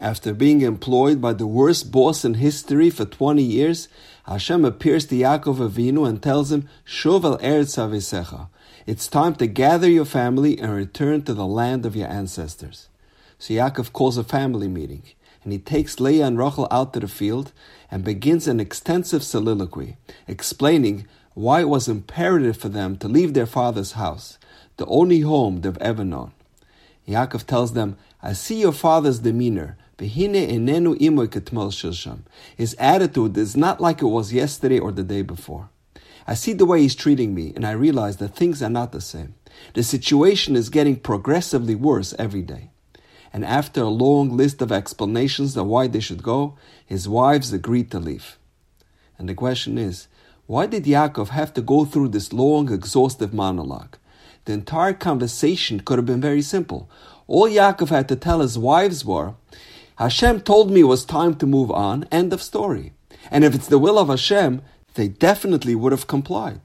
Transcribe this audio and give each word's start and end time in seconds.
After 0.00 0.32
being 0.32 0.60
employed 0.60 1.20
by 1.20 1.32
the 1.32 1.46
worst 1.46 1.90
boss 1.90 2.24
in 2.24 2.34
history 2.34 2.88
for 2.88 3.04
20 3.04 3.42
years, 3.42 3.88
Hashem 4.26 4.64
appears 4.64 5.06
to 5.06 5.16
Yaakov 5.16 5.56
Avinu 5.56 6.08
and 6.08 6.22
tells 6.22 6.52
him, 6.52 6.68
Shovel 6.84 7.36
Eretz 7.38 7.76
Avisecha. 7.76 8.48
It's 8.86 9.08
time 9.08 9.34
to 9.36 9.48
gather 9.48 9.90
your 9.90 10.04
family 10.04 10.56
and 10.56 10.72
return 10.72 11.22
to 11.22 11.34
the 11.34 11.46
land 11.46 11.84
of 11.84 11.96
your 11.96 12.06
ancestors. 12.06 12.88
So 13.40 13.54
Yaakov 13.54 13.92
calls 13.92 14.16
a 14.16 14.22
family 14.22 14.68
meeting, 14.68 15.02
and 15.42 15.52
he 15.52 15.58
takes 15.58 15.98
Leah 15.98 16.26
and 16.26 16.38
Rachel 16.38 16.68
out 16.70 16.92
to 16.92 17.00
the 17.00 17.08
field 17.08 17.50
and 17.90 18.04
begins 18.04 18.46
an 18.46 18.60
extensive 18.60 19.24
soliloquy, 19.24 19.96
explaining 20.28 21.08
why 21.34 21.62
it 21.62 21.68
was 21.68 21.88
imperative 21.88 22.56
for 22.56 22.68
them 22.68 22.96
to 22.98 23.08
leave 23.08 23.34
their 23.34 23.46
father's 23.46 23.92
house, 23.92 24.38
the 24.76 24.86
only 24.86 25.22
home 25.22 25.62
they've 25.62 25.76
ever 25.78 26.04
known. 26.04 26.30
Yaakov 27.08 27.46
tells 27.46 27.72
them, 27.72 27.96
I 28.22 28.32
see 28.34 28.60
your 28.60 28.72
father's 28.72 29.20
demeanor, 29.20 29.76
his 32.56 32.74
attitude 32.78 33.36
is 33.36 33.56
not 33.56 33.80
like 33.80 34.00
it 34.00 34.06
was 34.06 34.32
yesterday 34.32 34.78
or 34.78 34.92
the 34.92 35.02
day 35.02 35.22
before. 35.22 35.70
I 36.26 36.34
see 36.34 36.52
the 36.52 36.66
way 36.66 36.82
he's 36.82 36.94
treating 36.94 37.34
me, 37.34 37.52
and 37.56 37.66
I 37.66 37.72
realize 37.72 38.18
that 38.18 38.36
things 38.36 38.62
are 38.62 38.70
not 38.70 38.92
the 38.92 39.00
same. 39.00 39.34
The 39.74 39.82
situation 39.82 40.54
is 40.56 40.68
getting 40.68 40.96
progressively 40.96 41.74
worse 41.74 42.14
every 42.18 42.42
day. 42.42 42.70
And 43.32 43.44
after 43.44 43.82
a 43.82 43.88
long 43.88 44.36
list 44.36 44.62
of 44.62 44.70
explanations 44.70 45.56
of 45.56 45.66
why 45.66 45.86
they 45.86 46.00
should 46.00 46.22
go, 46.22 46.56
his 46.86 47.08
wives 47.08 47.52
agreed 47.52 47.90
to 47.90 47.98
leave. 47.98 48.38
And 49.18 49.28
the 49.28 49.34
question 49.34 49.78
is, 49.78 50.06
why 50.46 50.66
did 50.66 50.84
Yaakov 50.84 51.28
have 51.28 51.52
to 51.54 51.60
go 51.60 51.84
through 51.84 52.08
this 52.08 52.32
long, 52.32 52.72
exhaustive 52.72 53.34
monologue? 53.34 53.96
The 54.44 54.52
entire 54.52 54.94
conversation 54.94 55.80
could 55.80 55.98
have 55.98 56.06
been 56.06 56.20
very 56.20 56.40
simple. 56.40 56.88
All 57.26 57.48
Yaakov 57.48 57.88
had 57.88 58.08
to 58.08 58.16
tell 58.16 58.40
his 58.40 58.56
wives 58.56 59.04
were, 59.04 59.34
Hashem 59.98 60.42
told 60.42 60.70
me 60.70 60.80
it 60.80 60.84
was 60.84 61.04
time 61.04 61.34
to 61.36 61.46
move 61.46 61.72
on. 61.72 62.04
End 62.12 62.32
of 62.32 62.40
story. 62.40 62.92
And 63.32 63.44
if 63.44 63.52
it's 63.52 63.66
the 63.66 63.80
will 63.80 63.98
of 63.98 64.08
Hashem, 64.08 64.62
they 64.94 65.08
definitely 65.08 65.74
would 65.74 65.90
have 65.90 66.06
complied. 66.06 66.60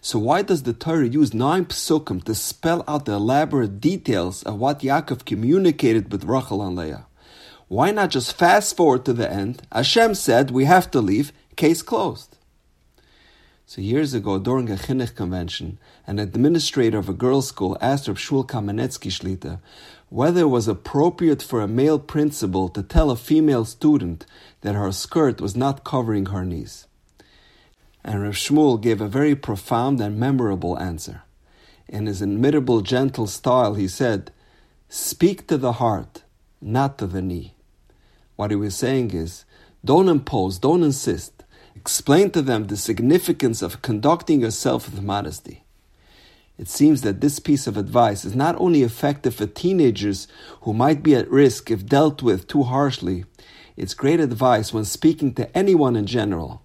So 0.00 0.18
why 0.18 0.40
does 0.40 0.62
the 0.62 0.72
Torah 0.72 1.06
use 1.06 1.34
nine 1.34 1.66
psukim 1.66 2.24
to 2.24 2.34
spell 2.34 2.84
out 2.88 3.04
the 3.04 3.12
elaborate 3.12 3.78
details 3.78 4.42
of 4.42 4.58
what 4.58 4.80
Yaakov 4.80 5.26
communicated 5.26 6.10
with 6.10 6.24
Rachel 6.24 6.66
and 6.66 6.76
Leah? 6.76 7.06
Why 7.68 7.90
not 7.90 8.08
just 8.08 8.32
fast 8.32 8.74
forward 8.74 9.04
to 9.04 9.12
the 9.12 9.30
end? 9.30 9.60
Hashem 9.70 10.14
said 10.14 10.50
we 10.50 10.64
have 10.64 10.90
to 10.92 11.02
leave. 11.02 11.32
Case 11.56 11.82
closed. 11.82 12.38
So 13.66 13.82
years 13.82 14.14
ago, 14.14 14.38
during 14.38 14.70
a 14.70 14.76
chinuch 14.76 15.14
convention, 15.14 15.78
an 16.06 16.18
administrator 16.18 16.96
of 16.96 17.10
a 17.10 17.12
girls' 17.12 17.48
school 17.48 17.76
asked 17.82 18.08
Reb 18.08 18.16
Shmuel 18.16 18.46
Kamenetsky 18.46 19.10
Shlita 19.10 19.60
whether 20.10 20.42
it 20.42 20.48
was 20.48 20.68
appropriate 20.68 21.42
for 21.42 21.60
a 21.60 21.68
male 21.68 21.98
principal 21.98 22.68
to 22.70 22.82
tell 22.82 23.10
a 23.10 23.16
female 23.16 23.64
student 23.64 24.24
that 24.62 24.74
her 24.74 24.90
skirt 24.90 25.40
was 25.40 25.56
not 25.56 25.84
covering 25.84 26.26
her 26.26 26.44
knees. 26.44 26.86
And 28.04 28.22
Rav 28.22 28.34
Shmuel 28.34 28.80
gave 28.80 29.00
a 29.00 29.08
very 29.08 29.34
profound 29.34 30.00
and 30.00 30.18
memorable 30.18 30.78
answer. 30.78 31.22
In 31.88 32.06
his 32.06 32.22
inimitable 32.22 32.80
gentle 32.80 33.26
style, 33.26 33.74
he 33.74 33.88
said, 33.88 34.32
Speak 34.88 35.46
to 35.48 35.58
the 35.58 35.72
heart, 35.72 36.22
not 36.60 36.96
to 36.98 37.06
the 37.06 37.20
knee. 37.20 37.54
What 38.36 38.50
he 38.50 38.56
was 38.56 38.76
saying 38.76 39.10
is, 39.10 39.44
don't 39.84 40.08
impose, 40.08 40.58
don't 40.58 40.82
insist. 40.82 41.44
Explain 41.76 42.30
to 42.30 42.42
them 42.42 42.66
the 42.66 42.76
significance 42.76 43.62
of 43.62 43.82
conducting 43.82 44.40
yourself 44.40 44.90
with 44.90 45.02
modesty. 45.02 45.64
It 46.58 46.68
seems 46.68 47.02
that 47.02 47.20
this 47.20 47.38
piece 47.38 47.68
of 47.68 47.76
advice 47.76 48.24
is 48.24 48.34
not 48.34 48.56
only 48.58 48.82
effective 48.82 49.36
for 49.36 49.46
teenagers 49.46 50.26
who 50.62 50.72
might 50.74 51.04
be 51.04 51.14
at 51.14 51.30
risk 51.30 51.70
if 51.70 51.86
dealt 51.86 52.20
with 52.20 52.48
too 52.48 52.64
harshly, 52.64 53.24
it's 53.76 53.94
great 53.94 54.18
advice 54.18 54.72
when 54.72 54.84
speaking 54.84 55.34
to 55.34 55.56
anyone 55.56 55.94
in 55.94 56.06
general. 56.06 56.62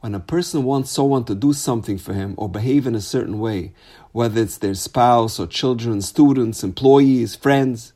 When 0.00 0.16
a 0.16 0.20
person 0.20 0.64
wants 0.64 0.90
someone 0.90 1.24
to 1.26 1.36
do 1.36 1.52
something 1.52 1.98
for 1.98 2.14
him 2.14 2.34
or 2.36 2.48
behave 2.48 2.84
in 2.88 2.96
a 2.96 3.00
certain 3.00 3.38
way, 3.38 3.72
whether 4.10 4.42
it's 4.42 4.58
their 4.58 4.74
spouse 4.74 5.38
or 5.38 5.46
children, 5.46 6.02
students, 6.02 6.64
employees, 6.64 7.36
friends, 7.36 7.92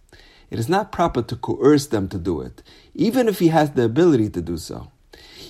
it 0.49 0.61
is 0.61 0.69
not 0.69 0.93
proper 0.93 1.23
to 1.23 1.35
coerce 1.35 1.87
them 1.87 2.07
to 2.11 2.19
do 2.19 2.41
it, 2.41 2.63
even 2.95 3.27
if 3.27 3.41
he 3.41 3.49
has 3.49 3.73
the 3.73 3.83
ability 3.83 4.31
to 4.31 4.41
do 4.41 4.57
so 4.57 4.93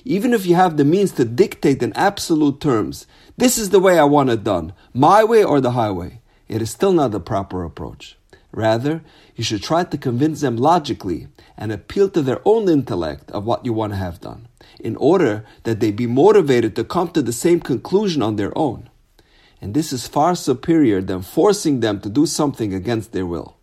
even 0.06 0.32
if 0.32 0.46
you 0.46 0.54
have 0.54 0.76
the 0.76 0.84
means 0.84 1.10
to 1.10 1.24
dictate 1.24 1.82
in 1.82 1.92
absolute 1.94 2.60
terms, 2.60 3.08
this 3.36 3.58
is 3.58 3.70
the 3.70 3.80
way 3.80 3.98
I 3.98 4.04
want 4.04 4.30
it 4.30 4.44
done, 4.44 4.72
my 4.94 5.24
way 5.24 5.42
or 5.42 5.60
the 5.60 5.72
highway, 5.72 6.20
it 6.46 6.62
is 6.62 6.70
still 6.70 6.92
not 6.92 7.10
the 7.10 7.18
proper 7.18 7.64
approach. 7.64 8.16
Rather, 8.52 9.02
you 9.34 9.42
should 9.42 9.64
try 9.64 9.82
to 9.82 9.98
convince 9.98 10.42
them 10.42 10.56
logically 10.56 11.26
and 11.58 11.72
appeal 11.72 12.08
to 12.10 12.22
their 12.22 12.40
own 12.44 12.68
intellect 12.68 13.32
of 13.32 13.44
what 13.44 13.66
you 13.66 13.72
want 13.72 13.94
to 13.94 13.96
have 13.96 14.20
done, 14.20 14.46
in 14.78 14.94
order 14.94 15.44
that 15.64 15.80
they 15.80 15.90
be 15.90 16.06
motivated 16.06 16.76
to 16.76 16.84
come 16.84 17.08
to 17.08 17.20
the 17.20 17.32
same 17.32 17.58
conclusion 17.58 18.22
on 18.22 18.36
their 18.36 18.56
own. 18.56 18.88
And 19.60 19.74
this 19.74 19.92
is 19.92 20.06
far 20.06 20.36
superior 20.36 21.00
than 21.02 21.22
forcing 21.22 21.80
them 21.80 22.00
to 22.02 22.08
do 22.08 22.26
something 22.26 22.72
against 22.72 23.10
their 23.10 23.26
will. 23.26 23.56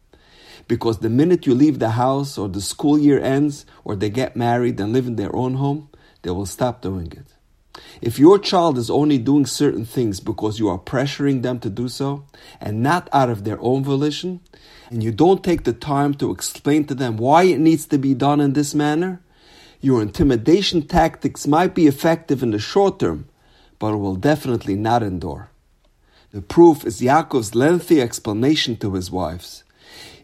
Because 0.68 1.00
the 1.00 1.10
minute 1.10 1.46
you 1.46 1.56
leave 1.56 1.80
the 1.80 1.92
house 1.92 2.38
or 2.38 2.50
the 2.50 2.62
school 2.62 3.00
year 3.00 3.22
ends 3.22 3.66
or 3.86 3.96
they 3.96 4.10
get 4.10 4.36
married 4.36 4.78
and 4.82 4.92
live 4.92 5.08
in 5.08 5.16
their 5.16 5.34
own 5.34 5.54
home, 5.54 5.88
they 6.24 6.32
will 6.32 6.46
stop 6.46 6.82
doing 6.82 7.12
it. 7.12 7.28
If 8.02 8.20
your 8.20 8.38
child 8.38 8.78
is 8.78 8.90
only 8.90 9.18
doing 9.18 9.46
certain 9.46 9.86
things 9.86 10.20
because 10.20 10.60
you 10.60 10.68
are 10.70 10.78
pressuring 10.78 11.42
them 11.42 11.60
to 11.60 11.70
do 11.70 11.88
so, 11.90 12.26
and 12.60 12.84
not 12.84 13.10
out 13.14 13.30
of 13.30 13.44
their 13.44 13.60
own 13.62 13.84
volition, 13.84 14.42
and 14.90 15.04
you 15.04 15.12
don't 15.12 15.44
take 15.44 15.64
the 15.64 15.74
time 15.74 16.14
to 16.16 16.32
explain 16.32 16.86
to 16.86 16.96
them 16.96 17.18
why 17.18 17.44
it 17.44 17.60
needs 17.60 17.86
to 17.88 17.98
be 17.98 18.14
done 18.14 18.40
in 18.40 18.54
this 18.54 18.76
manner, 18.76 19.22
your 19.82 20.02
intimidation 20.02 20.84
tactics 20.84 21.48
might 21.48 21.74
be 21.74 21.88
effective 21.88 22.44
in 22.44 22.52
the 22.52 22.60
short 22.60 23.00
term, 23.00 23.28
but 23.80 23.94
it 23.94 23.98
will 23.98 24.16
definitely 24.16 24.76
not 24.76 25.04
endure. 25.04 25.50
The 26.32 26.42
proof 26.42 26.86
is 26.86 27.02
Yaakov's 27.02 27.54
lengthy 27.54 28.02
explanation 28.02 28.78
to 28.78 28.94
his 28.94 29.12
wives. 29.12 29.64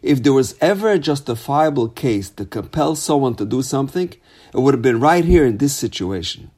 If 0.02 0.22
there 0.22 0.32
was 0.32 0.56
ever 0.60 0.90
a 0.90 0.98
justifiable 0.98 1.88
case 1.88 2.30
to 2.30 2.44
compel 2.44 2.96
someone 2.96 3.34
to 3.36 3.44
do 3.44 3.62
something, 3.62 4.08
it 4.54 4.60
would 4.60 4.74
have 4.74 4.82
been 4.82 5.00
right 5.00 5.24
here 5.24 5.44
in 5.44 5.58
this 5.58 5.76
situation. 5.76 6.50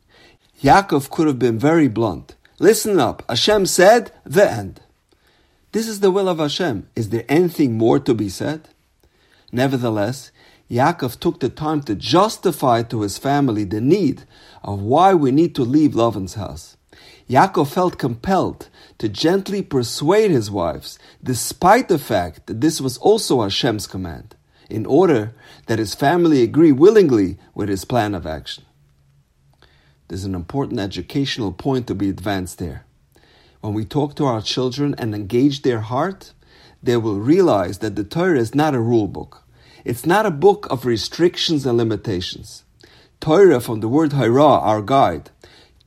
Yaakov 0.62 1.10
could 1.10 1.26
have 1.26 1.38
been 1.38 1.58
very 1.58 1.88
blunt. 1.88 2.36
Listen 2.58 3.00
up. 3.00 3.24
Hashem 3.28 3.66
said, 3.66 4.12
the 4.24 4.48
end. 4.48 4.80
This 5.72 5.88
is 5.88 6.00
the 6.00 6.10
will 6.10 6.28
of 6.28 6.38
Hashem. 6.38 6.88
Is 6.94 7.08
there 7.08 7.24
anything 7.28 7.76
more 7.76 7.98
to 7.98 8.14
be 8.14 8.28
said? 8.28 8.68
Nevertheless, 9.50 10.30
Yaakov 10.70 11.18
took 11.18 11.40
the 11.40 11.48
time 11.48 11.82
to 11.82 11.94
justify 11.94 12.82
to 12.84 13.02
his 13.02 13.18
family 13.18 13.64
the 13.64 13.80
need 13.80 14.22
of 14.62 14.80
why 14.80 15.12
we 15.12 15.30
need 15.30 15.54
to 15.56 15.62
leave 15.62 15.94
Lavan's 15.94 16.34
house. 16.34 16.76
Yaakov 17.28 17.72
felt 17.72 17.98
compelled 17.98 18.68
to 18.98 19.08
gently 19.08 19.62
persuade 19.62 20.30
his 20.30 20.50
wives, 20.50 20.98
despite 21.22 21.88
the 21.88 21.98
fact 21.98 22.46
that 22.46 22.60
this 22.60 22.80
was 22.80 22.98
also 22.98 23.42
Hashem's 23.42 23.86
command 23.86 24.36
in 24.68 24.86
order 24.86 25.34
that 25.66 25.78
his 25.78 25.94
family 25.94 26.42
agree 26.42 26.72
willingly 26.72 27.36
with 27.54 27.68
his 27.68 27.84
plan 27.84 28.14
of 28.14 28.26
action. 28.26 28.64
There's 30.08 30.24
an 30.24 30.34
important 30.34 30.80
educational 30.80 31.52
point 31.52 31.86
to 31.86 31.94
be 31.94 32.08
advanced 32.08 32.58
there. 32.58 32.84
When 33.60 33.74
we 33.74 33.84
talk 33.84 34.16
to 34.16 34.24
our 34.24 34.42
children 34.42 34.94
and 34.98 35.14
engage 35.14 35.62
their 35.62 35.80
heart, 35.80 36.32
they 36.82 36.96
will 36.96 37.20
realize 37.20 37.78
that 37.78 37.96
the 37.96 38.04
Torah 38.04 38.38
is 38.38 38.54
not 38.54 38.74
a 38.74 38.80
rule 38.80 39.08
book. 39.08 39.44
It's 39.84 40.06
not 40.06 40.26
a 40.26 40.30
book 40.30 40.66
of 40.70 40.84
restrictions 40.84 41.66
and 41.66 41.76
limitations. 41.76 42.64
Torah, 43.20 43.60
from 43.60 43.80
the 43.80 43.88
word 43.88 44.14
Hira, 44.14 44.42
our 44.42 44.82
guide. 44.82 45.30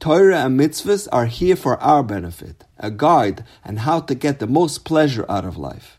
Torah 0.06 0.46
and 0.46 0.60
mitzvahs 0.60 1.08
are 1.12 1.26
here 1.26 1.56
for 1.56 1.82
our 1.82 2.04
benefit, 2.04 2.64
a 2.78 2.92
guide 2.92 3.44
on 3.66 3.78
how 3.78 4.02
to 4.02 4.14
get 4.14 4.38
the 4.38 4.46
most 4.46 4.86
pleasure 4.86 5.26
out 5.28 5.46
of 5.46 5.58
life. 5.58 5.98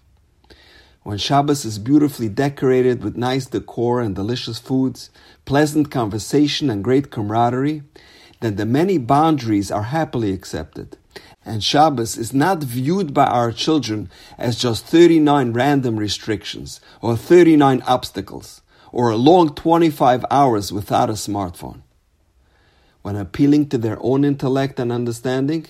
When 1.03 1.19
Shabbos 1.19 1.65
is 1.65 1.81
beautifully 1.81 2.29
decorated 2.29 3.03
with 3.03 3.17
nice 3.17 3.47
decor 3.47 4.01
and 4.01 4.15
delicious 4.15 4.61
foods, 4.61 5.11
pleasant 5.45 5.91
conversation 5.91 6.71
and 6.71 6.85
great 6.85 7.11
camaraderie, 7.11 7.83
then 8.39 8.55
the 8.55 8.65
many 8.65 8.97
boundaries 8.97 9.73
are 9.73 9.91
happily 9.91 10.33
accepted. 10.33 10.97
And 11.45 11.65
Shabbos 11.65 12.17
is 12.17 12.33
not 12.33 12.63
viewed 12.63 13.13
by 13.13 13.27
our 13.27 13.51
children 13.51 14.09
as 14.39 14.57
just 14.57 14.87
39 14.87 15.53
random 15.53 15.97
restrictions 15.97 16.81
or 17.03 17.17
39 17.17 17.83
obstacles 17.89 18.63
or 18.93 19.11
a 19.11 19.17
long 19.17 19.53
25 19.53 20.25
hours 20.31 20.73
without 20.73 21.11
a 21.11 21.15
smartphone. 21.15 21.83
When 23.07 23.15
appealing 23.15 23.69
to 23.69 23.79
their 23.79 23.99
own 24.01 24.25
intellect 24.25 24.81
and 24.81 24.91
understanding, 24.91 25.67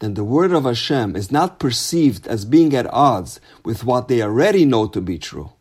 then 0.00 0.14
the 0.14 0.24
word 0.24 0.50
of 0.50 0.64
Hashem 0.64 1.14
is 1.14 1.30
not 1.30 1.60
perceived 1.60 2.26
as 2.26 2.44
being 2.44 2.74
at 2.74 2.92
odds 2.92 3.38
with 3.64 3.84
what 3.84 4.08
they 4.08 4.20
already 4.20 4.64
know 4.64 4.88
to 4.88 5.00
be 5.00 5.16
true. 5.16 5.52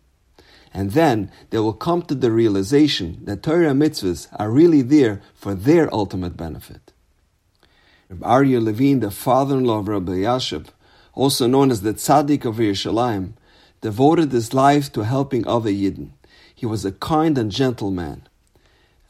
And 0.74 0.94
then 0.94 1.30
they 1.52 1.60
will 1.60 1.74
come 1.74 2.02
to 2.02 2.16
the 2.16 2.32
realization 2.32 3.20
that 3.26 3.44
Torah 3.44 3.74
mitzvahs 3.74 4.28
are 4.40 4.50
really 4.50 4.82
there 4.82 5.22
for 5.36 5.54
their 5.54 5.94
ultimate 5.94 6.36
benefit. 6.36 6.94
Rabbi 8.10 8.26
Aryeh 8.26 8.64
Levine, 8.64 9.00
the 9.00 9.12
father-in-law 9.12 9.82
of 9.82 9.88
Rabbi 9.88 10.14
Elyashiv, 10.14 10.70
also 11.14 11.46
known 11.46 11.70
as 11.70 11.82
the 11.82 11.94
Tzaddik 11.94 12.44
of 12.44 12.56
Yerushalayim, 12.56 13.34
devoted 13.82 14.32
his 14.32 14.56
life 14.56 14.92
to 14.94 15.02
helping 15.06 15.46
other 15.46 15.70
Yidden. 15.70 16.10
He 16.56 16.66
was 16.66 16.86
a 16.86 16.92
kind 16.92 17.38
and 17.38 17.52
gentle 17.52 17.92
man. 17.92 18.24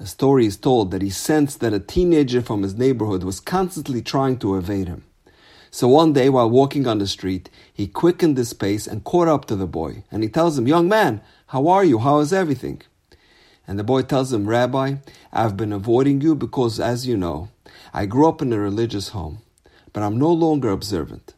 A 0.01 0.05
story 0.05 0.45
is 0.45 0.55
told 0.55 0.91
that 0.91 1.01
he 1.01 1.09
sensed 1.09 1.59
that 1.59 1.73
a 1.73 1.79
teenager 1.79 2.41
from 2.41 2.63
his 2.63 2.75
neighborhood 2.75 3.21
was 3.21 3.41
constantly 3.41 4.01
trying 4.01 4.37
to 4.37 4.55
evade 4.55 4.87
him. 4.87 5.03
So 5.71 5.89
one 5.89 6.13
day, 6.13 6.29
while 6.29 6.49
walking 6.49 6.87
on 6.87 6.99
the 6.99 7.07
street, 7.07 7.49
he 7.73 7.85
quickened 7.85 8.37
his 8.37 8.53
pace 8.53 8.87
and 8.87 9.03
caught 9.03 9.27
up 9.27 9.43
to 9.45 9.57
the 9.57 9.67
boy. 9.67 10.03
And 10.09 10.23
he 10.23 10.29
tells 10.29 10.57
him, 10.57 10.67
Young 10.67 10.87
man, 10.87 11.21
how 11.47 11.67
are 11.67 11.83
you? 11.83 11.99
How 11.99 12.19
is 12.19 12.31
everything? 12.31 12.81
And 13.67 13.77
the 13.77 13.83
boy 13.83 14.03
tells 14.03 14.31
him, 14.31 14.47
Rabbi, 14.47 14.95
I've 15.33 15.57
been 15.57 15.73
avoiding 15.73 16.21
you 16.21 16.33
because, 16.33 16.79
as 16.79 17.05
you 17.05 17.17
know, 17.17 17.49
I 17.93 18.05
grew 18.05 18.29
up 18.29 18.41
in 18.41 18.53
a 18.53 18.57
religious 18.57 19.09
home, 19.09 19.39
but 19.91 20.01
I'm 20.01 20.17
no 20.17 20.31
longer 20.31 20.69
observant. 20.69 21.33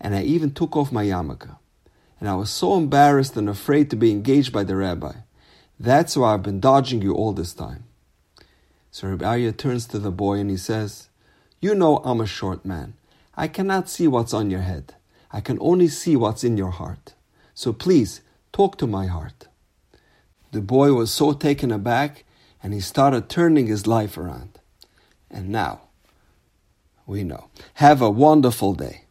And 0.00 0.14
I 0.14 0.22
even 0.22 0.52
took 0.52 0.76
off 0.76 0.90
my 0.90 1.04
yarmulke. 1.04 1.54
And 2.20 2.28
I 2.28 2.36
was 2.36 2.48
so 2.48 2.74
embarrassed 2.74 3.36
and 3.36 3.50
afraid 3.50 3.90
to 3.90 3.96
be 3.96 4.10
engaged 4.10 4.50
by 4.50 4.64
the 4.64 4.76
rabbi. 4.76 5.12
That's 5.78 6.16
why 6.16 6.32
I've 6.32 6.42
been 6.42 6.58
dodging 6.58 7.02
you 7.02 7.12
all 7.12 7.34
this 7.34 7.52
time. 7.52 7.84
So 8.90 9.08
Rabbi 9.08 9.50
turns 9.52 9.86
to 9.88 9.98
the 9.98 10.10
boy 10.10 10.38
and 10.38 10.50
he 10.50 10.56
says, 10.56 11.08
You 11.60 11.74
know 11.74 11.98
I'm 11.98 12.20
a 12.20 12.26
short 12.26 12.64
man. 12.64 12.94
I 13.36 13.48
cannot 13.48 13.88
see 13.88 14.08
what's 14.08 14.34
on 14.34 14.50
your 14.50 14.62
head. 14.62 14.94
I 15.30 15.40
can 15.40 15.58
only 15.60 15.88
see 15.88 16.16
what's 16.16 16.42
in 16.42 16.56
your 16.56 16.70
heart. 16.70 17.14
So 17.54 17.72
please, 17.72 18.22
talk 18.52 18.78
to 18.78 18.86
my 18.86 19.06
heart. 19.06 19.48
The 20.52 20.62
boy 20.62 20.92
was 20.92 21.10
so 21.10 21.32
taken 21.32 21.70
aback 21.70 22.24
and 22.62 22.72
he 22.72 22.80
started 22.80 23.28
turning 23.28 23.66
his 23.66 23.86
life 23.86 24.16
around. 24.16 24.58
And 25.30 25.50
now, 25.50 25.82
we 27.06 27.22
know. 27.22 27.48
Have 27.74 28.00
a 28.00 28.10
wonderful 28.10 28.74
day. 28.74 29.04